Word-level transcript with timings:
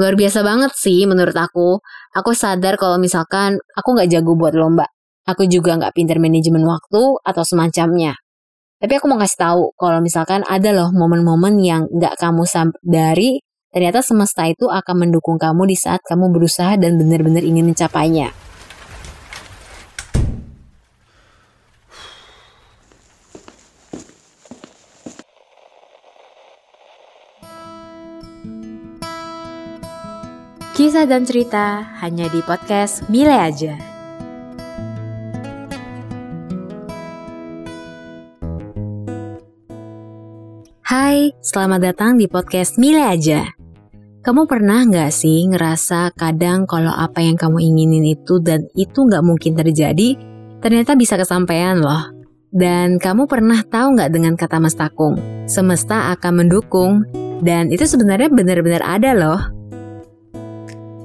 Luar 0.00 0.16
biasa 0.16 0.40
banget 0.40 0.72
sih 0.72 1.04
menurut 1.04 1.36
aku. 1.36 1.80
Aku 2.16 2.32
sadar 2.32 2.80
kalau 2.80 2.96
misalkan 2.96 3.60
aku 3.76 3.88
nggak 3.92 4.08
jago 4.08 4.32
buat 4.32 4.56
lomba. 4.56 4.88
Aku 5.28 5.44
juga 5.46 5.76
nggak 5.76 5.92
pinter 5.92 6.16
manajemen 6.16 6.64
waktu 6.64 7.02
atau 7.22 7.42
semacamnya. 7.44 8.16
Tapi 8.82 8.98
aku 8.98 9.06
mau 9.06 9.20
kasih 9.20 9.38
tahu 9.38 9.62
kalau 9.78 10.02
misalkan 10.02 10.42
ada 10.48 10.74
loh 10.74 10.90
momen-momen 10.90 11.54
yang 11.62 11.86
nggak 11.86 12.18
kamu 12.18 12.42
sadari, 12.42 13.38
ternyata 13.70 14.02
semesta 14.02 14.42
itu 14.50 14.66
akan 14.66 15.06
mendukung 15.06 15.38
kamu 15.38 15.70
di 15.70 15.78
saat 15.78 16.02
kamu 16.02 16.34
berusaha 16.34 16.74
dan 16.74 16.98
benar-benar 16.98 17.46
ingin 17.46 17.70
mencapainya. 17.70 18.34
Kisah 30.82 31.06
dan 31.06 31.22
cerita 31.22 31.94
hanya 32.02 32.26
di 32.26 32.42
podcast 32.42 33.06
Mile 33.06 33.38
aja. 33.38 33.78
Hai, 40.82 41.30
selamat 41.38 41.80
datang 41.86 42.18
di 42.18 42.26
podcast 42.26 42.82
Mile 42.82 42.98
aja. 42.98 43.46
Kamu 44.26 44.50
pernah 44.50 44.82
nggak 44.82 45.14
sih 45.14 45.46
ngerasa 45.54 46.18
kadang 46.18 46.66
kalau 46.66 46.90
apa 46.90 47.22
yang 47.22 47.38
kamu 47.38 47.62
inginin 47.62 48.18
itu 48.18 48.42
dan 48.42 48.66
itu 48.74 49.06
nggak 49.06 49.22
mungkin 49.22 49.54
terjadi, 49.54 50.18
ternyata 50.58 50.98
bisa 50.98 51.14
kesampaian 51.14 51.78
loh. 51.78 52.10
Dan 52.50 52.98
kamu 52.98 53.30
pernah 53.30 53.62
tahu 53.62 54.02
nggak 54.02 54.10
dengan 54.10 54.34
kata 54.34 54.58
mestakung? 54.58 55.46
Semesta 55.46 56.10
akan 56.18 56.42
mendukung, 56.42 57.06
dan 57.38 57.70
itu 57.70 57.86
sebenarnya 57.86 58.34
benar-benar 58.34 58.82
ada 58.82 59.14
loh 59.14 59.61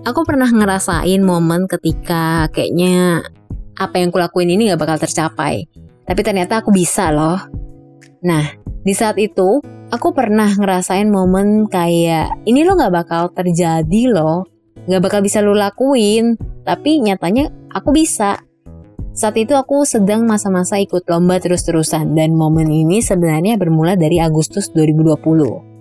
aku 0.07 0.23
pernah 0.23 0.47
ngerasain 0.47 1.19
momen 1.19 1.67
ketika 1.67 2.47
kayaknya 2.55 3.27
apa 3.75 3.99
yang 3.99 4.09
kulakuin 4.09 4.47
ini 4.47 4.71
gak 4.71 4.79
bakal 4.79 4.97
tercapai. 5.03 5.67
Tapi 6.07 6.21
ternyata 6.23 6.63
aku 6.63 6.71
bisa 6.71 7.11
loh. 7.11 7.35
Nah, 8.23 8.47
di 8.87 8.93
saat 8.95 9.19
itu 9.19 9.59
aku 9.91 10.15
pernah 10.15 10.47
ngerasain 10.47 11.11
momen 11.11 11.67
kayak 11.67 12.47
ini 12.47 12.63
lo 12.63 12.79
gak 12.79 12.95
bakal 12.95 13.23
terjadi 13.35 14.15
loh. 14.15 14.47
Gak 14.87 15.03
bakal 15.03 15.19
bisa 15.19 15.43
lo 15.43 15.51
lakuin. 15.51 16.39
Tapi 16.63 17.03
nyatanya 17.03 17.51
aku 17.75 17.91
bisa. 17.91 18.39
Saat 19.11 19.35
itu 19.35 19.59
aku 19.59 19.83
sedang 19.83 20.23
masa-masa 20.23 20.79
ikut 20.79 21.03
lomba 21.09 21.41
terus-terusan 21.41 22.15
dan 22.15 22.37
momen 22.37 22.69
ini 22.69 23.03
sebenarnya 23.03 23.59
bermula 23.59 23.99
dari 23.99 24.23
Agustus 24.23 24.71
2020. 24.71 25.76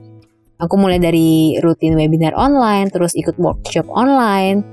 Aku 0.56 0.80
mulai 0.80 0.96
dari 0.96 1.60
rutin 1.60 2.00
webinar 2.00 2.32
online, 2.32 2.88
terus 2.88 3.12
ikut 3.12 3.36
workshop 3.36 3.84
online, 3.92 4.64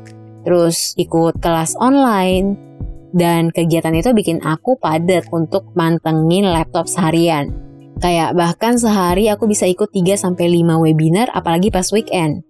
terus 0.48 0.96
ikut 0.96 1.44
kelas 1.44 1.76
online, 1.76 2.56
dan 3.12 3.52
kegiatan 3.52 3.92
itu 3.92 4.16
bikin 4.16 4.40
aku 4.48 4.80
padat 4.80 5.28
untuk 5.36 5.76
mantengin 5.76 6.48
laptop 6.48 6.88
seharian. 6.88 7.52
Kayak 8.00 8.32
bahkan 8.36 8.80
sehari 8.80 9.28
aku 9.28 9.48
bisa 9.48 9.68
ikut 9.70 9.92
3-5 9.92 10.34
webinar 10.82 11.28
apalagi 11.32 11.68
pas 11.68 11.88
weekend. 11.92 12.48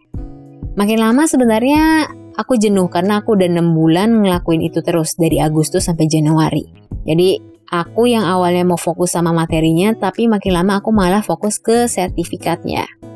Makin 0.74 0.98
lama 0.98 1.30
sebenarnya 1.30 2.10
aku 2.38 2.58
jenuh 2.58 2.90
karena 2.90 3.22
aku 3.22 3.38
udah 3.38 3.50
6 3.50 3.62
bulan 3.78 4.10
ngelakuin 4.26 4.66
itu 4.66 4.82
terus 4.82 5.14
dari 5.18 5.38
Agustus 5.38 5.86
sampai 5.86 6.10
Januari. 6.10 6.66
Jadi 7.06 7.38
aku 7.70 8.10
yang 8.10 8.26
awalnya 8.26 8.66
mau 8.66 8.80
fokus 8.80 9.14
sama 9.14 9.30
materinya 9.30 9.94
tapi 9.94 10.26
makin 10.26 10.58
lama 10.58 10.82
aku 10.82 10.90
malah 10.90 11.22
fokus 11.22 11.62
ke 11.62 11.86
sertifikatnya. 11.86 13.13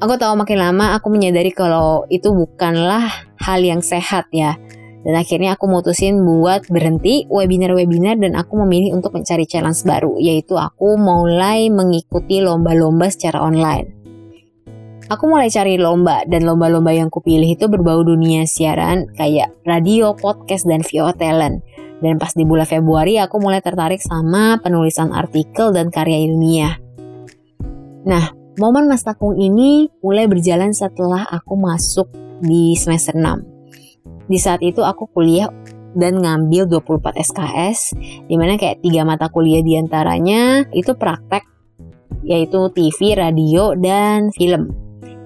Aku 0.00 0.16
tahu 0.16 0.32
makin 0.32 0.56
lama 0.56 0.96
aku 0.96 1.12
menyadari 1.12 1.52
kalau 1.52 2.08
itu 2.08 2.32
bukanlah 2.32 3.04
hal 3.36 3.60
yang 3.60 3.84
sehat 3.84 4.32
ya. 4.32 4.56
Dan 5.04 5.12
akhirnya 5.12 5.60
aku 5.60 5.68
mutusin 5.68 6.24
buat 6.24 6.64
berhenti 6.72 7.28
webinar-webinar 7.28 8.16
dan 8.16 8.32
aku 8.32 8.64
memilih 8.64 8.96
untuk 8.96 9.12
mencari 9.12 9.44
challenge 9.44 9.84
baru, 9.84 10.16
yaitu 10.16 10.56
aku 10.56 10.96
mulai 10.96 11.68
mengikuti 11.68 12.40
lomba-lomba 12.40 13.12
secara 13.12 13.44
online. 13.44 13.92
Aku 15.12 15.28
mulai 15.28 15.52
cari 15.52 15.76
lomba 15.76 16.24
dan 16.24 16.48
lomba-lomba 16.48 16.96
yang 16.96 17.12
kupilih 17.12 17.60
itu 17.60 17.68
berbau 17.68 18.00
dunia 18.00 18.48
siaran 18.48 19.04
kayak 19.12 19.52
radio, 19.68 20.16
podcast, 20.16 20.64
dan 20.64 20.80
VO 20.80 21.12
talent. 21.12 21.60
Dan 22.00 22.16
pas 22.16 22.32
di 22.32 22.48
bulan 22.48 22.64
Februari 22.64 23.20
aku 23.20 23.36
mulai 23.36 23.60
tertarik 23.60 24.00
sama 24.00 24.56
penulisan 24.64 25.12
artikel 25.12 25.76
dan 25.76 25.92
karya 25.92 26.24
ilmiah. 26.24 26.80
Nah, 28.08 28.39
Momen 28.60 28.92
Mas 28.92 29.00
Takung 29.00 29.40
ini 29.40 29.88
mulai 30.04 30.28
berjalan 30.28 30.76
setelah 30.76 31.24
aku 31.24 31.56
masuk 31.56 32.12
di 32.44 32.76
semester 32.76 33.16
6. 33.16 34.28
Di 34.28 34.36
saat 34.36 34.60
itu 34.60 34.84
aku 34.84 35.08
kuliah 35.16 35.48
dan 35.96 36.20
ngambil 36.20 36.68
24 36.68 37.24
SKS, 37.24 37.96
di 38.28 38.36
mana 38.36 38.60
kayak 38.60 38.84
tiga 38.84 39.08
mata 39.08 39.32
kuliah 39.32 39.64
di 39.64 39.80
antaranya 39.80 40.68
itu 40.76 40.92
praktek, 40.92 41.40
yaitu 42.20 42.68
TV, 42.76 43.16
radio, 43.16 43.72
dan 43.80 44.28
film. 44.36 44.76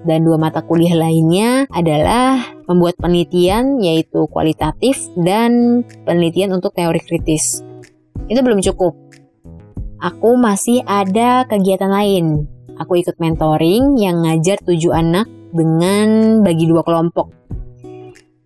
Dan 0.07 0.23
dua 0.23 0.39
mata 0.39 0.63
kuliah 0.63 0.95
lainnya 0.95 1.67
adalah 1.75 2.39
membuat 2.71 2.95
penelitian 2.95 3.83
yaitu 3.83 4.31
kualitatif 4.31 5.11
dan 5.19 5.83
penelitian 6.07 6.55
untuk 6.55 6.71
teori 6.71 7.03
kritis. 7.03 7.59
Itu 8.31 8.39
belum 8.39 8.63
cukup. 8.63 8.95
Aku 9.99 10.39
masih 10.39 10.87
ada 10.87 11.43
kegiatan 11.51 11.91
lain 11.91 12.54
Aku 12.75 12.99
ikut 12.99 13.15
mentoring 13.23 13.95
yang 13.95 14.27
ngajar 14.27 14.59
tujuh 14.59 14.91
anak 14.91 15.31
dengan 15.55 16.39
bagi 16.43 16.67
dua 16.67 16.83
kelompok. 16.83 17.31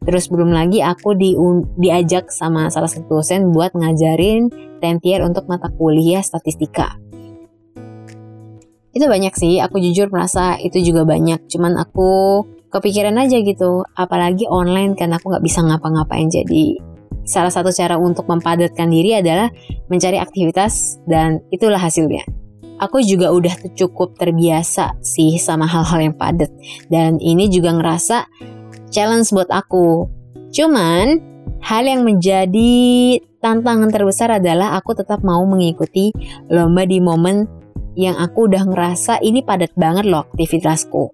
Terus 0.05 0.29
belum 0.29 0.53
lagi 0.53 0.85
aku 0.85 1.17
di, 1.17 1.33
diajak 1.77 2.29
sama 2.29 2.69
salah 2.69 2.89
satu 2.89 3.19
dosen 3.19 3.49
buat 3.49 3.73
ngajarin 3.73 4.49
tentier 4.77 5.25
untuk 5.25 5.49
mata 5.49 5.69
kuliah 5.73 6.21
statistika. 6.21 6.97
Itu 8.89 9.05
banyak 9.05 9.33
sih, 9.37 9.61
aku 9.61 9.77
jujur 9.81 10.09
merasa 10.09 10.57
itu 10.57 10.81
juga 10.81 11.05
banyak. 11.05 11.45
Cuman 11.49 11.77
aku 11.77 12.41
kepikiran 12.73 13.17
aja 13.21 13.37
gitu, 13.41 13.85
apalagi 13.97 14.49
online 14.49 14.97
kan 14.97 15.13
aku 15.13 15.29
nggak 15.29 15.45
bisa 15.45 15.61
ngapa-ngapain. 15.61 16.29
Jadi 16.29 16.77
salah 17.25 17.53
satu 17.53 17.69
cara 17.69 17.97
untuk 17.97 18.25
mempadatkan 18.25 18.89
diri 18.89 19.17
adalah 19.17 19.49
mencari 19.89 20.17
aktivitas 20.17 21.01
dan 21.05 21.41
itulah 21.53 21.77
hasilnya 21.77 22.25
aku 22.79 23.03
juga 23.03 23.29
udah 23.29 23.75
cukup 23.75 24.15
terbiasa 24.15 24.97
sih 25.03 25.35
sama 25.37 25.67
hal-hal 25.67 26.09
yang 26.11 26.15
padat. 26.15 26.49
Dan 26.87 27.19
ini 27.19 27.51
juga 27.51 27.75
ngerasa 27.75 28.25
challenge 28.89 29.29
buat 29.35 29.51
aku. 29.51 30.07
Cuman, 30.49 31.21
hal 31.61 31.83
yang 31.85 32.07
menjadi 32.07 32.71
tantangan 33.43 33.91
terbesar 33.91 34.39
adalah 34.39 34.79
aku 34.79 34.95
tetap 34.97 35.21
mau 35.21 35.43
mengikuti 35.45 36.09
lomba 36.49 36.87
di 36.87 36.97
momen 37.03 37.45
yang 37.99 38.15
aku 38.15 38.47
udah 38.47 38.63
ngerasa 38.63 39.19
ini 39.19 39.43
padat 39.43 39.75
banget 39.75 40.07
loh 40.07 40.23
aktivitasku. 40.31 41.11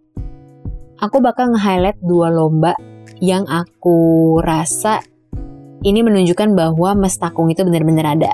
Aku 1.02 1.18
bakal 1.20 1.52
nge-highlight 1.52 2.00
dua 2.00 2.32
lomba 2.32 2.78
yang 3.20 3.44
aku 3.50 4.40
rasa 4.40 5.04
ini 5.86 6.02
menunjukkan 6.02 6.56
bahwa 6.58 6.98
mestakung 6.98 7.52
itu 7.52 7.62
benar-benar 7.62 8.16
ada. 8.18 8.32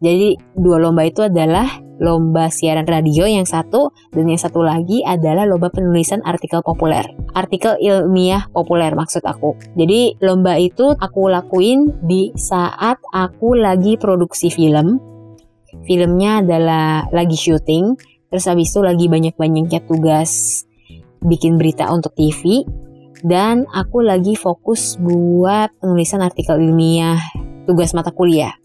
Jadi 0.00 0.34
dua 0.56 0.80
lomba 0.80 1.04
itu 1.04 1.22
adalah 1.22 1.68
lomba 2.00 2.48
siaran 2.48 2.88
radio 2.88 3.28
yang 3.28 3.44
satu 3.44 3.92
dan 4.10 4.26
yang 4.26 4.40
satu 4.40 4.64
lagi 4.64 5.04
adalah 5.04 5.44
lomba 5.44 5.68
penulisan 5.68 6.24
artikel 6.24 6.64
populer. 6.64 7.04
Artikel 7.36 7.76
ilmiah 7.78 8.48
populer 8.50 8.96
maksud 8.96 9.20
aku. 9.22 9.54
Jadi 9.76 10.16
lomba 10.24 10.56
itu 10.56 10.96
aku 10.96 11.28
lakuin 11.28 12.00
di 12.02 12.32
saat 12.34 12.98
aku 13.12 13.54
lagi 13.54 14.00
produksi 14.00 14.48
film. 14.48 14.98
Filmnya 15.86 16.42
adalah 16.42 17.06
lagi 17.14 17.38
syuting, 17.38 17.94
terus 18.26 18.48
habis 18.50 18.74
itu 18.74 18.82
lagi 18.82 19.06
banyak-banyaknya 19.06 19.86
tugas 19.86 20.64
bikin 21.22 21.60
berita 21.60 21.86
untuk 21.92 22.16
TV 22.16 22.64
dan 23.20 23.68
aku 23.68 24.00
lagi 24.00 24.32
fokus 24.36 24.96
buat 24.96 25.68
penulisan 25.80 26.24
artikel 26.24 26.56
ilmiah 26.56 27.20
tugas 27.68 27.92
mata 27.92 28.10
kuliah 28.10 28.59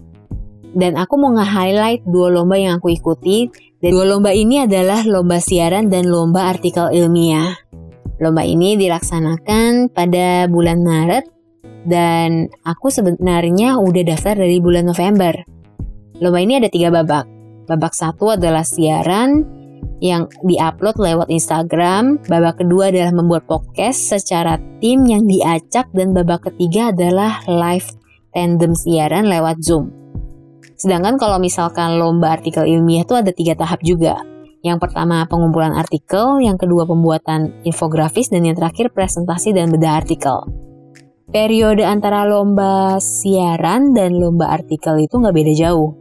dan 0.75 0.99
aku 0.99 1.15
mau 1.15 1.31
nge-highlight 1.31 2.03
dua 2.03 2.35
lomba 2.35 2.59
yang 2.59 2.83
aku 2.83 2.91
ikuti. 2.91 3.47
Dan 3.79 3.95
dua 3.95 4.05
lomba 4.05 4.35
ini 4.35 4.67
adalah 4.67 5.07
lomba 5.07 5.39
siaran 5.39 5.87
dan 5.87 6.11
lomba 6.11 6.51
artikel 6.51 6.91
ilmiah. 6.91 7.55
Lomba 8.19 8.43
ini 8.43 8.75
dilaksanakan 8.75 9.91
pada 9.91 10.47
bulan 10.51 10.83
Maret 10.83 11.25
dan 11.87 12.49
aku 12.65 12.91
sebenarnya 12.91 13.79
udah 13.79 14.03
daftar 14.03 14.35
dari 14.39 14.59
bulan 14.59 14.87
November. 14.87 15.35
Lomba 16.19 16.39
ini 16.43 16.59
ada 16.59 16.67
tiga 16.67 16.91
babak. 16.91 17.27
Babak 17.65 17.93
satu 17.95 18.35
adalah 18.35 18.63
siaran 18.63 19.43
yang 19.99 20.27
diupload 20.43 20.95
lewat 20.99 21.27
Instagram. 21.31 22.19
Babak 22.27 22.63
kedua 22.63 22.91
adalah 22.91 23.11
membuat 23.15 23.47
podcast 23.47 24.15
secara 24.15 24.59
tim 24.79 25.03
yang 25.07 25.27
diacak 25.27 25.87
dan 25.95 26.11
babak 26.11 26.51
ketiga 26.51 26.91
adalah 26.95 27.43
live 27.47 27.87
tandem 28.31 28.75
siaran 28.75 29.27
lewat 29.27 29.59
Zoom. 29.63 30.04
Sedangkan 30.85 31.17
kalau 31.17 31.41
misalkan 31.41 31.97
lomba 31.97 32.37
artikel 32.37 32.61
ilmiah 32.61 33.01
itu 33.01 33.17
ada 33.17 33.33
tiga 33.33 33.57
tahap 33.57 33.81
juga. 33.81 34.21
Yang 34.61 34.85
pertama 34.85 35.25
pengumpulan 35.25 35.73
artikel, 35.73 36.37
yang 36.45 36.61
kedua 36.61 36.85
pembuatan 36.85 37.65
infografis, 37.65 38.29
dan 38.29 38.45
yang 38.45 38.53
terakhir 38.53 38.93
presentasi 38.93 39.49
dan 39.57 39.73
bedah 39.73 39.97
artikel. 39.97 40.45
Periode 41.33 41.81
antara 41.81 42.21
lomba 42.29 43.01
siaran 43.01 43.97
dan 43.97 44.13
lomba 44.13 44.53
artikel 44.53 45.01
itu 45.01 45.17
nggak 45.17 45.33
beda 45.33 45.53
jauh. 45.57 45.97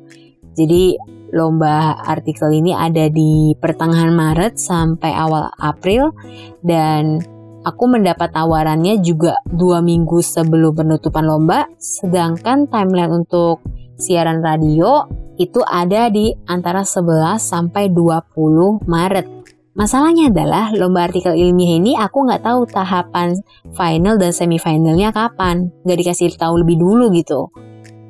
Jadi 0.53 1.01
lomba 1.33 1.97
artikel 2.05 2.53
ini 2.53 2.77
ada 2.77 3.09
di 3.09 3.57
pertengahan 3.57 4.13
Maret 4.13 4.61
sampai 4.61 5.17
awal 5.17 5.49
April 5.57 6.13
dan 6.61 7.25
aku 7.65 7.85
mendapat 7.89 8.37
tawarannya 8.37 9.01
juga 9.01 9.41
dua 9.49 9.81
minggu 9.81 10.21
sebelum 10.21 10.77
penutupan 10.77 11.25
lomba 11.25 11.73
sedangkan 11.81 12.69
timeline 12.69 13.25
untuk 13.25 13.65
siaran 13.99 14.45
radio 14.45 15.07
itu 15.35 15.59
ada 15.67 16.07
di 16.11 16.31
antara 16.47 16.87
11 16.87 17.43
sampai 17.43 17.91
20 17.91 18.87
Maret 18.87 19.45
Masalahnya 19.75 20.31
adalah 20.31 20.71
lomba 20.71 21.11
artikel 21.11 21.35
ilmiah 21.35 21.83
ini 21.83 21.99
aku 21.99 22.31
nggak 22.31 22.47
tahu 22.47 22.63
tahapan 22.71 23.35
final 23.75 24.15
dan 24.23 24.31
semifinalnya 24.31 25.11
kapan. 25.11 25.75
Nggak 25.83 25.99
dikasih 25.99 26.39
tahu 26.39 26.63
lebih 26.63 26.79
dulu 26.79 27.11
gitu. 27.11 27.51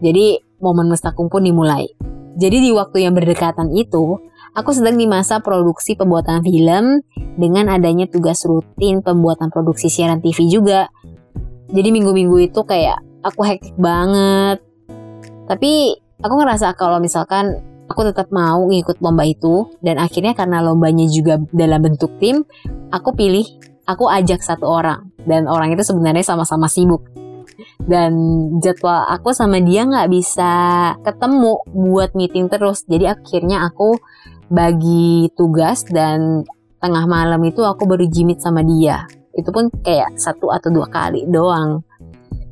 Jadi 0.04 0.44
momen 0.60 0.92
mestakum 0.92 1.32
pun 1.32 1.40
dimulai. 1.40 1.88
Jadi 2.36 2.68
di 2.68 2.68
waktu 2.68 3.08
yang 3.08 3.16
berdekatan 3.16 3.72
itu, 3.72 4.20
aku 4.52 4.70
sedang 4.76 5.00
di 5.00 5.08
masa 5.08 5.40
produksi 5.40 5.96
pembuatan 5.96 6.44
film 6.44 7.00
dengan 7.40 7.72
adanya 7.72 8.12
tugas 8.12 8.44
rutin 8.44 9.00
pembuatan 9.00 9.48
produksi 9.48 9.88
siaran 9.88 10.20
TV 10.20 10.44
juga. 10.52 10.92
Jadi 11.72 11.88
minggu-minggu 11.96 12.44
itu 12.44 12.60
kayak 12.60 13.00
aku 13.24 13.40
hektik 13.40 13.72
banget. 13.80 14.60
Tapi 15.44 15.92
aku 16.24 16.34
ngerasa 16.40 16.72
kalau 16.76 16.98
misalkan 17.00 17.60
aku 17.88 18.00
tetap 18.08 18.32
mau 18.32 18.64
ngikut 18.64 19.00
lomba 19.04 19.28
itu 19.28 19.68
dan 19.84 20.00
akhirnya 20.00 20.32
karena 20.32 20.64
lombanya 20.64 21.04
juga 21.04 21.36
dalam 21.52 21.84
bentuk 21.84 22.16
tim, 22.16 22.44
aku 22.88 23.12
pilih 23.12 23.44
aku 23.84 24.08
ajak 24.08 24.40
satu 24.40 24.64
orang. 24.64 25.12
Dan 25.24 25.48
orang 25.48 25.72
itu 25.72 25.84
sebenarnya 25.84 26.24
sama-sama 26.24 26.68
sibuk. 26.68 27.04
Dan 27.84 28.12
jadwal 28.58 29.04
aku 29.08 29.30
sama 29.30 29.60
dia 29.60 29.84
nggak 29.84 30.08
bisa 30.10 30.52
ketemu 31.04 31.60
buat 31.70 32.16
meeting 32.16 32.48
terus. 32.48 32.84
Jadi 32.88 33.08
akhirnya 33.08 33.68
aku 33.68 33.96
bagi 34.48 35.28
tugas 35.32 35.84
dan 35.88 36.44
tengah 36.80 37.04
malam 37.08 37.40
itu 37.44 37.64
aku 37.64 37.88
baru 37.88 38.04
jimit 38.08 38.40
sama 38.40 38.60
dia. 38.64 39.08
Itu 39.32 39.50
pun 39.52 39.68
kayak 39.70 40.16
satu 40.20 40.52
atau 40.52 40.68
dua 40.72 40.88
kali 40.88 41.26
doang 41.28 41.84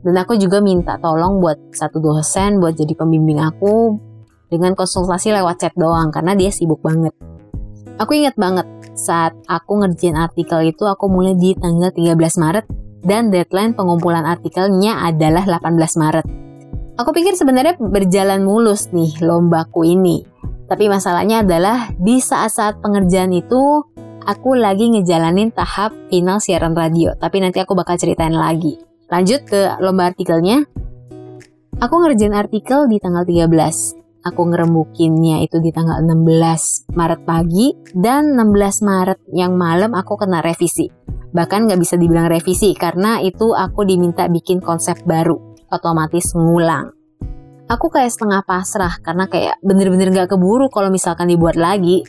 dan 0.03 0.15
aku 0.19 0.35
juga 0.39 0.59
minta 0.59 0.99
tolong 0.99 1.39
buat 1.39 1.59
satu 1.75 2.03
dosen 2.03 2.59
buat 2.59 2.75
jadi 2.75 2.95
pembimbing 2.95 3.39
aku 3.39 3.99
dengan 4.53 4.77
konsultasi 4.77 5.33
lewat 5.33 5.63
chat 5.63 5.75
doang 5.79 6.11
karena 6.11 6.35
dia 6.35 6.51
sibuk 6.51 6.83
banget 6.83 7.15
aku 7.97 8.19
ingat 8.19 8.35
banget 8.35 8.67
saat 8.93 9.33
aku 9.49 9.81
ngerjain 9.81 10.17
artikel 10.19 10.61
itu 10.67 10.85
aku 10.85 11.09
mulai 11.09 11.33
di 11.39 11.57
tanggal 11.57 11.91
13 11.95 12.19
Maret 12.19 12.67
dan 13.03 13.35
deadline 13.35 13.75
pengumpulan 13.75 14.23
artikelnya 14.23 15.03
adalah 15.03 15.43
18 15.45 16.01
Maret. 16.01 16.27
Aku 16.97 17.11
pikir 17.11 17.35
sebenarnya 17.35 17.75
berjalan 17.81 18.47
mulus 18.47 18.95
nih 18.95 19.19
lombaku 19.25 19.83
ini. 19.83 20.23
Tapi 20.71 20.89
masalahnya 20.89 21.43
adalah 21.43 21.91
di 21.99 22.23
saat-saat 22.23 22.81
pengerjaan 22.81 23.35
itu 23.35 23.83
aku 24.23 24.57
lagi 24.57 24.89
ngejalanin 24.89 25.51
tahap 25.53 25.93
final 26.09 26.39
siaran 26.39 26.73
radio. 26.73 27.13
Tapi 27.19 27.43
nanti 27.43 27.59
aku 27.59 27.75
bakal 27.75 27.99
ceritain 27.99 28.33
lagi. 28.33 28.92
Lanjut 29.13 29.45
ke 29.45 29.77
lomba 29.85 30.09
artikelnya. 30.09 30.65
Aku 31.77 31.95
ngerjain 32.01 32.33
artikel 32.33 32.89
di 32.89 32.97
tanggal 32.97 33.29
13 33.29 34.03
aku 34.23 34.55
ngerembukinnya 34.55 35.43
itu 35.43 35.59
di 35.59 35.75
tanggal 35.75 36.01
16 36.01 36.95
Maret 36.95 37.21
pagi 37.27 37.75
dan 37.93 38.39
16 38.39 38.87
Maret 38.87 39.19
yang 39.35 39.59
malam 39.59 39.93
aku 39.93 40.15
kena 40.15 40.41
revisi. 40.41 40.89
Bahkan 41.33 41.69
nggak 41.69 41.81
bisa 41.81 41.99
dibilang 41.99 42.31
revisi 42.31 42.73
karena 42.79 43.19
itu 43.19 43.53
aku 43.53 43.83
diminta 43.83 44.31
bikin 44.31 44.63
konsep 44.63 45.03
baru, 45.03 45.37
otomatis 45.69 46.33
ngulang. 46.39 46.95
Aku 47.67 47.89
kayak 47.89 48.13
setengah 48.13 48.45
pasrah 48.45 49.01
karena 49.01 49.25
kayak 49.27 49.57
bener-bener 49.65 50.13
nggak 50.13 50.37
keburu 50.37 50.69
kalau 50.69 50.93
misalkan 50.93 51.27
dibuat 51.27 51.57
lagi. 51.57 52.05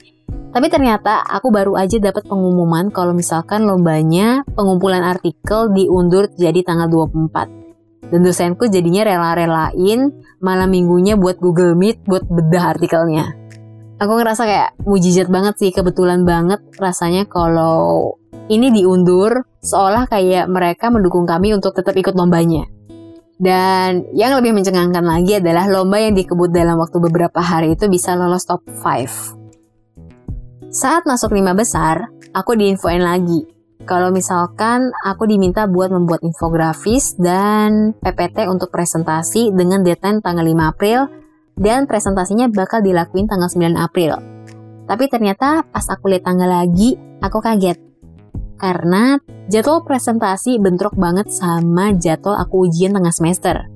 Tapi 0.53 0.69
ternyata 0.69 1.25
aku 1.25 1.49
baru 1.49 1.73
aja 1.73 1.97
dapat 1.97 2.29
pengumuman 2.29 2.93
kalau 2.93 3.17
misalkan 3.17 3.65
lombanya 3.65 4.45
pengumpulan 4.53 5.01
artikel 5.01 5.73
diundur 5.73 6.29
jadi 6.37 6.61
tanggal 6.61 7.09
24. 7.09 8.13
Dan 8.13 8.21
dosenku 8.21 8.69
jadinya 8.69 9.01
rela-relain 9.01 10.13
malam 10.37 10.69
minggunya 10.69 11.17
buat 11.17 11.41
Google 11.41 11.73
Meet 11.73 12.05
buat 12.05 12.29
bedah 12.29 12.77
artikelnya. 12.77 13.33
Aku 13.97 14.13
ngerasa 14.13 14.45
kayak 14.45 14.69
mujizat 14.85 15.33
banget 15.33 15.57
sih, 15.57 15.73
kebetulan 15.73 16.21
banget 16.21 16.61
rasanya 16.77 17.25
kalau 17.25 18.13
ini 18.45 18.69
diundur 18.69 19.49
seolah 19.57 20.05
kayak 20.05 20.45
mereka 20.53 20.93
mendukung 20.93 21.25
kami 21.25 21.57
untuk 21.57 21.73
tetap 21.73 21.97
ikut 21.97 22.13
lombanya. 22.13 22.69
Dan 23.41 24.05
yang 24.13 24.37
lebih 24.37 24.53
mencengangkan 24.53 25.01
lagi 25.01 25.41
adalah 25.41 25.65
lomba 25.65 25.97
yang 25.97 26.13
dikebut 26.13 26.53
dalam 26.53 26.77
waktu 26.77 27.01
beberapa 27.01 27.41
hari 27.41 27.73
itu 27.73 27.89
bisa 27.89 28.13
lolos 28.13 28.45
top 28.45 28.61
5. 28.69 29.42
Saat 30.73 31.05
masuk 31.05 31.37
lima 31.37 31.53
besar, 31.53 32.09
aku 32.33 32.57
diinfoin 32.57 33.05
lagi. 33.05 33.45
Kalau 33.85 34.09
misalkan 34.09 34.89
aku 35.05 35.29
diminta 35.29 35.69
buat 35.69 35.93
membuat 35.93 36.25
infografis 36.25 37.13
dan 37.13 37.93
PPT 38.01 38.49
untuk 38.49 38.73
presentasi 38.73 39.53
dengan 39.53 39.85
deadline 39.85 40.17
tanggal 40.25 40.41
5 40.41 40.71
April 40.73 40.99
dan 41.53 41.85
presentasinya 41.85 42.49
bakal 42.49 42.81
dilakuin 42.81 43.29
tanggal 43.29 43.53
9 43.53 43.77
April. 43.77 44.17
Tapi 44.89 45.05
ternyata 45.13 45.61
pas 45.61 45.85
aku 45.93 46.09
lihat 46.09 46.25
tanggal 46.25 46.49
lagi, 46.49 46.97
aku 47.21 47.37
kaget 47.37 47.77
karena 48.57 49.19
jadwal 49.51 49.85
presentasi 49.85 50.57
bentrok 50.57 50.97
banget 50.97 51.29
sama 51.29 51.93
jadwal 51.93 52.33
aku 52.33 52.65
ujian 52.65 52.97
tengah 52.97 53.11
semester. 53.11 53.69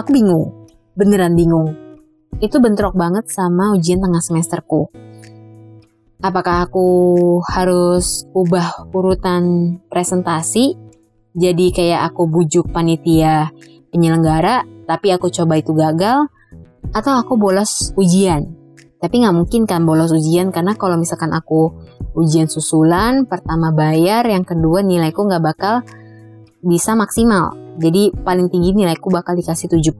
Aku 0.00 0.16
bingung, 0.16 0.64
beneran 0.96 1.36
bingung. 1.36 1.76
Itu 2.40 2.62
bentrok 2.62 2.96
banget 2.96 3.28
sama 3.28 3.76
ujian 3.76 4.00
tengah 4.00 4.22
semesterku. 4.22 4.88
Apakah 6.20 6.68
aku 6.68 6.88
harus 7.48 8.28
ubah 8.36 8.92
urutan 8.92 9.76
presentasi? 9.88 10.76
Jadi 11.32 11.72
kayak 11.72 12.12
aku 12.12 12.28
bujuk 12.28 12.68
panitia 12.68 13.48
penyelenggara, 13.88 14.68
tapi 14.84 15.16
aku 15.16 15.32
coba 15.32 15.56
itu 15.56 15.72
gagal, 15.72 16.28
atau 16.92 17.12
aku 17.16 17.40
bolos 17.40 17.96
ujian. 17.96 18.52
Tapi 19.00 19.24
nggak 19.24 19.32
mungkin 19.32 19.64
kan 19.64 19.88
bolos 19.88 20.12
ujian 20.12 20.52
karena 20.52 20.76
kalau 20.76 21.00
misalkan 21.00 21.32
aku 21.32 21.72
ujian 22.12 22.52
susulan, 22.52 23.24
pertama 23.24 23.72
bayar, 23.72 24.28
yang 24.28 24.44
kedua 24.44 24.84
nilaiku 24.84 25.24
nggak 25.24 25.40
bakal 25.40 25.80
bisa 26.60 26.92
maksimal. 26.92 27.56
Jadi 27.80 28.12
paling 28.12 28.52
tinggi 28.52 28.76
nilaiku 28.76 29.08
bakal 29.08 29.40
dikasih 29.40 29.72
70. 29.72 29.96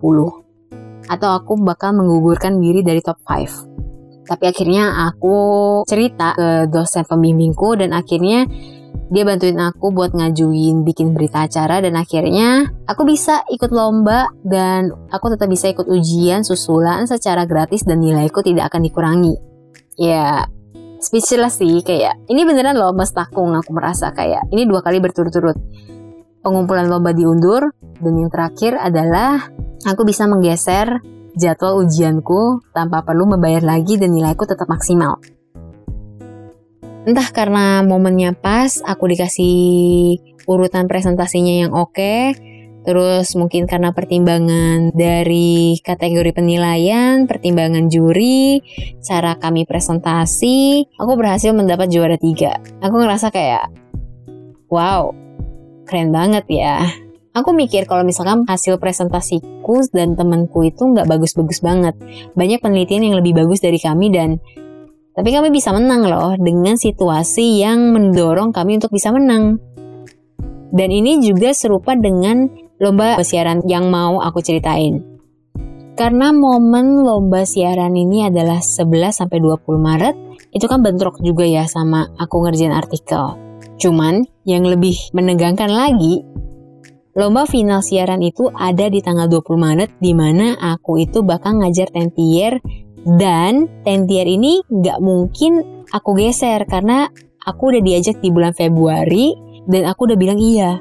Atau 1.09 1.31
aku 1.33 1.57
bakal 1.65 1.97
menggugurkan 1.97 2.61
diri 2.61 2.85
dari 2.85 3.01
top 3.01 3.25
5. 3.25 3.90
Tapi 4.27 4.45
akhirnya 4.47 5.11
aku 5.11 5.39
cerita 5.89 6.37
ke 6.37 6.71
dosen 6.71 7.03
pembimbingku 7.09 7.75
dan 7.79 7.97
akhirnya 7.97 8.47
dia 9.11 9.27
bantuin 9.27 9.59
aku 9.59 9.91
buat 9.91 10.15
ngajuin 10.15 10.87
bikin 10.87 11.19
berita 11.19 11.51
acara 11.51 11.83
dan 11.83 11.99
akhirnya 11.99 12.71
aku 12.87 13.03
bisa 13.03 13.43
ikut 13.51 13.75
lomba 13.75 14.31
dan 14.47 14.95
aku 15.11 15.35
tetap 15.35 15.51
bisa 15.51 15.67
ikut 15.67 15.91
ujian 15.91 16.47
susulan 16.47 17.11
secara 17.11 17.43
gratis 17.43 17.83
dan 17.83 17.99
nilaiku 17.99 18.39
tidak 18.47 18.71
akan 18.71 18.87
dikurangi. 18.87 19.35
Ya, 19.99 20.47
speechless 21.03 21.59
sih 21.59 21.83
kayak 21.83 22.23
ini 22.31 22.47
beneran 22.47 22.79
loh 22.79 22.95
mas 22.95 23.11
takung 23.11 23.51
aku 23.57 23.75
merasa 23.75 24.15
kayak 24.15 24.47
ini 24.55 24.69
dua 24.69 24.85
kali 24.85 25.03
berturut-turut 25.03 25.59
pengumpulan 26.45 26.87
lomba 26.87 27.11
diundur 27.11 27.73
dan 27.99 28.15
yang 28.15 28.31
terakhir 28.31 28.77
adalah 28.77 29.49
aku 29.85 30.07
bisa 30.07 30.29
menggeser 30.29 31.01
jadwal 31.37 31.83
ujianku 31.85 32.65
tanpa 32.73 33.03
perlu 33.03 33.27
membayar 33.31 33.63
lagi 33.63 33.99
dan 34.01 34.15
nilaiku 34.15 34.47
tetap 34.47 34.67
maksimal. 34.67 35.19
Entah 37.05 37.29
karena 37.33 37.81
momennya 37.81 38.37
pas, 38.37 38.85
aku 38.85 39.09
dikasih 39.09 39.57
urutan 40.45 40.85
presentasinya 40.85 41.65
yang 41.65 41.73
oke, 41.73 42.37
Terus 42.81 43.37
mungkin 43.37 43.69
karena 43.69 43.93
pertimbangan 43.93 44.97
dari 44.97 45.77
kategori 45.85 46.33
penilaian, 46.33 47.29
pertimbangan 47.29 47.93
juri, 47.93 48.65
cara 49.05 49.37
kami 49.37 49.69
presentasi, 49.69 50.89
aku 50.97 51.13
berhasil 51.13 51.53
mendapat 51.53 51.93
juara 51.93 52.17
tiga. 52.17 52.57
Aku 52.81 52.97
ngerasa 52.97 53.29
kayak, 53.29 53.69
wow, 54.73 55.13
keren 55.85 56.09
banget 56.09 56.49
ya. 56.49 56.81
Aku 57.31 57.55
mikir 57.55 57.87
kalau 57.87 58.03
misalkan 58.03 58.43
hasil 58.43 58.83
presentasiku 58.83 59.87
dan 59.95 60.19
temanku 60.19 60.67
itu 60.67 60.83
nggak 60.83 61.07
bagus-bagus 61.07 61.63
banget. 61.63 61.95
Banyak 62.35 62.59
penelitian 62.59 63.07
yang 63.07 63.17
lebih 63.23 63.39
bagus 63.39 63.63
dari 63.63 63.79
kami 63.79 64.11
dan 64.11 64.43
tapi 65.15 65.31
kami 65.31 65.55
bisa 65.55 65.71
menang 65.71 66.11
loh 66.11 66.35
dengan 66.35 66.75
situasi 66.75 67.63
yang 67.63 67.95
mendorong 67.95 68.51
kami 68.51 68.83
untuk 68.83 68.91
bisa 68.91 69.15
menang. 69.15 69.63
Dan 70.75 70.91
ini 70.91 71.23
juga 71.23 71.55
serupa 71.55 71.95
dengan 71.95 72.51
lomba 72.83 73.23
siaran 73.23 73.63
yang 73.63 73.91
mau 73.95 74.19
aku 74.19 74.43
ceritain. 74.43 74.99
Karena 75.95 76.35
momen 76.35 77.07
lomba 77.07 77.47
siaran 77.47 77.95
ini 77.95 78.27
adalah 78.27 78.59
11 78.59 79.23
sampai 79.23 79.39
20 79.39 79.79
Maret 79.79 80.15
itu 80.51 80.67
kan 80.67 80.83
bentrok 80.83 81.23
juga 81.23 81.47
ya 81.47 81.63
sama 81.71 82.11
aku 82.19 82.43
ngerjain 82.43 82.75
artikel. 82.75 83.39
Cuman 83.81 84.25
yang 84.45 84.65
lebih 84.65 84.97
menegangkan 85.13 85.69
lagi, 85.69 86.25
lomba 87.21 87.45
final 87.45 87.85
siaran 87.85 88.25
itu 88.25 88.49
ada 88.57 88.89
di 88.89 89.05
tanggal 89.05 89.29
20 89.29 89.61
Maret 89.61 89.91
di 90.01 90.17
mana 90.17 90.57
aku 90.57 90.97
itu 90.97 91.21
bakal 91.21 91.61
ngajar 91.61 91.93
tentier 91.93 92.57
dan 93.05 93.69
tentier 93.85 94.25
ini 94.25 94.65
nggak 94.65 95.05
mungkin 95.05 95.85
aku 95.93 96.17
geser 96.17 96.65
karena 96.65 97.13
aku 97.45 97.77
udah 97.77 97.83
diajak 97.85 98.25
di 98.25 98.33
bulan 98.33 98.57
Februari 98.57 99.37
dan 99.69 99.85
aku 99.85 100.09
udah 100.09 100.17
bilang 100.17 100.41
iya 100.41 100.81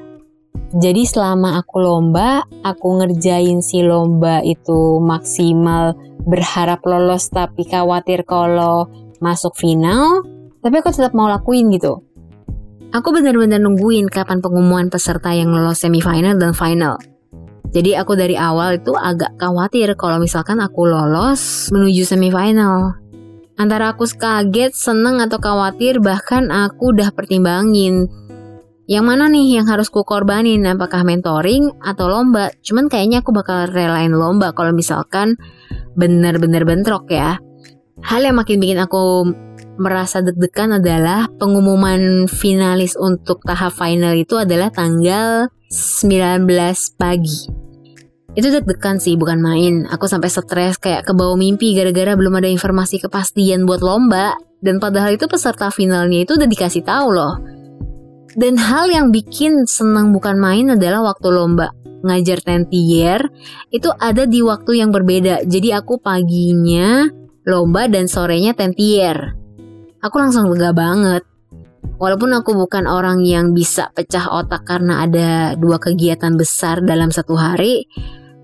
jadi 0.69 1.01
selama 1.01 1.57
aku 1.57 1.81
lomba, 1.81 2.45
aku 2.61 3.01
ngerjain 3.01 3.57
si 3.65 3.81
lomba 3.81 4.45
itu 4.45 5.01
maksimal 5.01 5.97
berharap 6.29 6.85
lolos 6.85 7.33
tapi 7.33 7.65
khawatir 7.65 8.21
kalau 8.21 8.85
masuk 9.17 9.57
final, 9.57 10.21
tapi 10.61 10.77
aku 10.77 10.93
tetap 10.93 11.17
mau 11.17 11.25
lakuin 11.25 11.73
gitu. 11.73 12.05
Aku 12.89 13.13
benar-benar 13.13 13.61
nungguin 13.61 14.09
kapan 14.09 14.41
pengumuman 14.41 14.89
peserta 14.89 15.29
yang 15.29 15.53
lolos 15.53 15.85
semifinal 15.85 16.33
dan 16.41 16.57
final. 16.57 16.97
Jadi 17.69 17.93
aku 17.93 18.17
dari 18.17 18.33
awal 18.33 18.81
itu 18.81 18.97
agak 18.97 19.37
khawatir 19.37 19.93
kalau 19.93 20.17
misalkan 20.17 20.57
aku 20.57 20.89
lolos 20.89 21.69
menuju 21.69 22.01
semifinal. 22.01 22.97
Antara 23.61 23.93
aku 23.93 24.09
kaget, 24.09 24.73
seneng 24.73 25.21
atau 25.21 25.37
khawatir 25.37 26.01
bahkan 26.01 26.49
aku 26.49 26.95
udah 26.97 27.13
pertimbangin 27.13 28.09
yang 28.89 29.05
mana 29.05 29.29
nih 29.29 29.61
yang 29.61 29.69
harus 29.69 29.93
ku 29.93 30.01
korbanin? 30.01 30.65
Apakah 30.65 31.05
mentoring 31.05 31.69
atau 31.77 32.09
lomba? 32.09 32.49
Cuman 32.65 32.89
kayaknya 32.89 33.21
aku 33.21 33.29
bakal 33.29 33.69
relain 33.69 34.09
lomba 34.09 34.49
kalau 34.49 34.73
misalkan 34.73 35.37
bener-bener 35.93 36.65
bentrok 36.65 37.05
ya. 37.13 37.37
Hal 38.01 38.25
yang 38.25 38.41
makin 38.41 38.57
bikin 38.57 38.81
aku 38.81 39.29
merasa 39.79 40.19
deg-degan 40.19 40.77
adalah 40.77 41.31
pengumuman 41.39 42.27
finalis 42.27 42.99
untuk 42.99 43.39
tahap 43.47 43.73
final 43.73 44.13
itu 44.13 44.35
adalah 44.35 44.69
tanggal 44.69 45.47
19 45.71 46.45
pagi. 46.99 47.39
Itu 48.35 48.53
deg-degan 48.53 49.01
sih, 49.01 49.17
bukan 49.17 49.39
main. 49.41 49.87
Aku 49.89 50.05
sampai 50.05 50.29
stres 50.29 50.77
kayak 50.77 51.07
kebawa 51.07 51.33
mimpi 51.33 51.73
gara-gara 51.73 52.13
belum 52.13 52.37
ada 52.43 52.49
informasi 52.51 53.01
kepastian 53.01 53.63
buat 53.63 53.81
lomba. 53.81 54.37
Dan 54.59 54.77
padahal 54.83 55.15
itu 55.15 55.25
peserta 55.25 55.71
finalnya 55.71 56.27
itu 56.27 56.35
udah 56.35 56.43
dikasih 56.43 56.83
tahu 56.83 57.15
loh 57.15 57.39
dan 58.37 58.61
hal 58.61 58.87
yang 58.87 59.09
bikin 59.09 59.65
senang 59.65 60.13
bukan 60.13 60.37
main 60.37 60.69
adalah 60.77 61.01
waktu 61.13 61.33
lomba 61.33 61.73
ngajar 62.05 62.39
tentier 62.39 63.19
itu 63.73 63.91
ada 63.99 64.23
di 64.23 64.39
waktu 64.39 64.79
yang 64.79 64.93
berbeda. 64.93 65.43
Jadi 65.43 65.75
aku 65.75 65.99
paginya 65.99 67.09
lomba 67.43 67.91
dan 67.91 68.07
sorenya 68.07 68.55
tentier. 68.55 69.35
Aku 69.99 70.15
langsung 70.15 70.47
lega 70.47 70.71
banget. 70.71 71.27
Walaupun 71.99 72.31
aku 72.31 72.55
bukan 72.55 72.87
orang 72.87 73.19
yang 73.27 73.51
bisa 73.51 73.91
pecah 73.91 74.31
otak 74.31 74.63
karena 74.63 75.03
ada 75.03 75.59
dua 75.59 75.75
kegiatan 75.75 76.39
besar 76.39 76.79
dalam 76.79 77.11
satu 77.11 77.35
hari, 77.35 77.83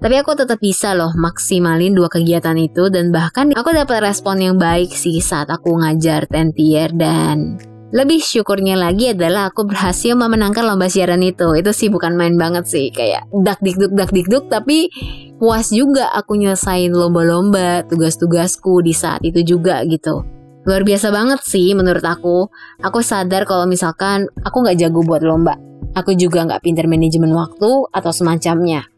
tapi 0.04 0.20
aku 0.20 0.36
tetap 0.36 0.60
bisa 0.60 0.92
loh 0.92 1.16
maksimalin 1.16 1.96
dua 1.96 2.12
kegiatan 2.12 2.60
itu 2.60 2.92
dan 2.92 3.16
bahkan 3.16 3.56
aku 3.56 3.72
dapat 3.72 4.04
respon 4.04 4.44
yang 4.44 4.60
baik 4.60 4.92
sih 4.92 5.24
saat 5.24 5.48
aku 5.48 5.80
ngajar 5.80 6.28
tentier 6.28 6.92
dan 6.92 7.56
lebih 7.96 8.20
syukurnya 8.20 8.76
lagi 8.76 9.16
adalah 9.16 9.48
aku 9.48 9.64
berhasil 9.64 10.20
memenangkan 10.20 10.68
lomba 10.68 10.92
siaran 10.92 11.24
itu. 11.24 11.56
Itu 11.56 11.72
sih 11.72 11.88
bukan 11.88 12.20
main 12.20 12.36
banget 12.36 12.68
sih, 12.68 12.92
kayak 12.92 13.32
dak 13.32 13.64
dikduk 13.64 13.96
dak 13.96 14.12
dikduk 14.12 14.52
tapi 14.52 14.92
puas 15.40 15.72
juga 15.72 16.12
aku 16.12 16.36
nyelesain 16.36 16.92
lomba-lomba, 16.92 17.88
tugas-tugasku 17.88 18.84
di 18.84 18.92
saat 18.92 19.24
itu 19.24 19.40
juga 19.48 19.80
gitu. 19.88 20.35
Luar 20.66 20.82
biasa 20.82 21.14
banget 21.14 21.46
sih 21.46 21.78
menurut 21.78 22.02
aku. 22.02 22.50
Aku 22.82 23.00
sadar 23.06 23.46
kalau 23.46 23.70
misalkan 23.70 24.26
aku 24.42 24.66
nggak 24.66 24.82
jago 24.82 25.06
buat 25.06 25.22
lomba. 25.22 25.54
Aku 25.94 26.18
juga 26.18 26.42
nggak 26.42 26.66
pinter 26.66 26.90
manajemen 26.90 27.30
waktu 27.38 27.86
atau 27.94 28.12
semacamnya. 28.12 28.90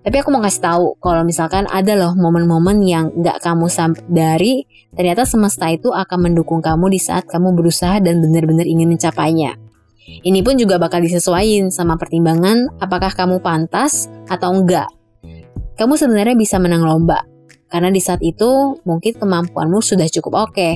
Tapi 0.00 0.16
aku 0.16 0.32
mau 0.32 0.40
kasih 0.40 0.64
tahu 0.64 0.86
kalau 0.96 1.20
misalkan 1.28 1.68
ada 1.68 1.92
loh 1.92 2.16
momen-momen 2.16 2.80
yang 2.80 3.12
nggak 3.12 3.44
kamu 3.44 3.68
sadari, 3.68 4.64
ternyata 4.96 5.28
semesta 5.28 5.68
itu 5.68 5.92
akan 5.92 6.32
mendukung 6.32 6.64
kamu 6.64 6.88
di 6.88 6.96
saat 6.96 7.28
kamu 7.28 7.52
berusaha 7.52 8.00
dan 8.00 8.24
benar-benar 8.24 8.64
ingin 8.64 8.88
mencapainya. 8.88 9.60
Ini 10.24 10.40
pun 10.40 10.56
juga 10.56 10.80
bakal 10.80 11.04
disesuaikan 11.04 11.68
sama 11.68 12.00
pertimbangan 12.00 12.80
apakah 12.80 13.12
kamu 13.12 13.44
pantas 13.44 14.08
atau 14.24 14.56
enggak. 14.56 14.88
Kamu 15.76 16.00
sebenarnya 16.00 16.32
bisa 16.32 16.56
menang 16.56 16.80
lomba, 16.80 17.20
karena 17.70 17.88
di 17.94 18.02
saat 18.02 18.20
itu 18.20 18.82
mungkin 18.82 19.14
kemampuanmu 19.16 19.78
sudah 19.78 20.10
cukup 20.10 20.50
oke. 20.50 20.54
Okay. 20.54 20.74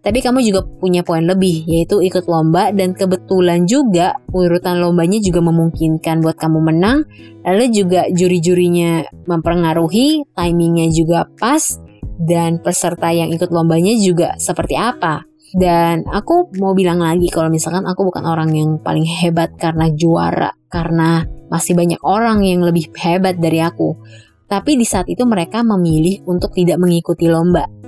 Tapi 0.00 0.24
kamu 0.24 0.40
juga 0.40 0.64
punya 0.80 1.04
poin 1.04 1.20
lebih, 1.20 1.68
yaitu 1.68 2.00
ikut 2.00 2.24
lomba 2.24 2.72
dan 2.72 2.96
kebetulan 2.96 3.68
juga 3.68 4.16
urutan 4.32 4.80
lombanya 4.80 5.20
juga 5.20 5.44
memungkinkan 5.44 6.24
buat 6.24 6.40
kamu 6.40 6.72
menang. 6.72 7.04
Lalu 7.44 7.64
juga 7.68 8.08
juri-jurinya 8.08 9.04
mempengaruhi, 9.28 10.24
timingnya 10.32 10.88
juga 10.88 11.28
pas, 11.36 11.76
dan 12.16 12.64
peserta 12.64 13.12
yang 13.12 13.28
ikut 13.28 13.52
lombanya 13.52 13.92
juga 14.00 14.40
seperti 14.40 14.72
apa. 14.72 15.28
Dan 15.52 16.08
aku 16.08 16.48
mau 16.56 16.72
bilang 16.72 17.04
lagi 17.04 17.28
kalau 17.28 17.52
misalkan 17.52 17.84
aku 17.84 18.08
bukan 18.08 18.24
orang 18.24 18.56
yang 18.56 18.80
paling 18.80 19.04
hebat 19.04 19.52
karena 19.60 19.92
juara, 19.92 20.48
karena 20.72 21.28
masih 21.52 21.76
banyak 21.76 22.00
orang 22.00 22.40
yang 22.40 22.64
lebih 22.64 22.88
hebat 22.96 23.36
dari 23.36 23.60
aku. 23.60 24.00
Tapi 24.50 24.74
di 24.74 24.82
saat 24.82 25.06
itu 25.06 25.22
mereka 25.22 25.62
memilih 25.62 26.26
untuk 26.26 26.50
tidak 26.50 26.82
mengikuti 26.82 27.30
lomba 27.30 27.80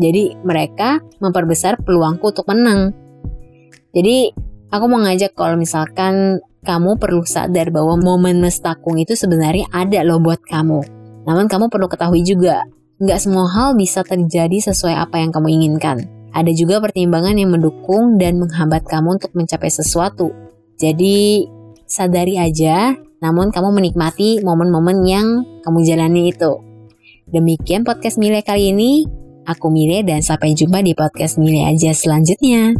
jadi 0.00 0.32
mereka 0.40 1.04
memperbesar 1.20 1.84
peluangku 1.84 2.32
untuk 2.32 2.48
menang. 2.48 2.96
Jadi 3.92 4.32
aku 4.72 4.84
mau 4.88 5.04
ngajak 5.04 5.36
kalau 5.36 5.60
misalkan 5.60 6.40
kamu 6.64 6.96
perlu 6.96 7.20
sadar 7.28 7.68
bahwa 7.68 8.00
momen 8.00 8.40
mestakung 8.40 8.96
itu 8.96 9.12
sebenarnya 9.12 9.68
ada 9.68 10.00
loh 10.00 10.16
buat 10.16 10.40
kamu. 10.40 10.80
Namun 11.28 11.52
kamu 11.52 11.68
perlu 11.68 11.84
ketahui 11.92 12.24
juga, 12.24 12.64
nggak 12.96 13.20
semua 13.20 13.44
hal 13.52 13.76
bisa 13.76 14.00
terjadi 14.00 14.72
sesuai 14.72 14.96
apa 14.96 15.20
yang 15.20 15.36
kamu 15.36 15.52
inginkan. 15.60 16.08
Ada 16.32 16.56
juga 16.56 16.80
pertimbangan 16.80 17.36
yang 17.36 17.52
mendukung 17.52 18.16
dan 18.16 18.40
menghambat 18.40 18.88
kamu 18.88 19.20
untuk 19.20 19.36
mencapai 19.36 19.68
sesuatu. 19.68 20.32
Jadi 20.80 21.44
sadari 21.84 22.40
aja, 22.40 22.96
namun 23.20 23.52
kamu 23.52 23.68
menikmati 23.68 24.40
momen-momen 24.40 25.04
yang 25.04 25.26
kamu 25.60 25.84
jalani 25.84 26.32
itu. 26.32 26.52
Demikian 27.30 27.86
podcast 27.86 28.18
Mile 28.18 28.42
kali 28.42 28.74
ini. 28.74 29.06
Aku 29.46 29.70
Mile 29.70 30.02
dan 30.02 30.20
sampai 30.20 30.52
jumpa 30.52 30.82
di 30.82 30.92
podcast 30.92 31.38
Mile 31.38 31.68
aja 31.68 31.94
selanjutnya. 31.94 32.74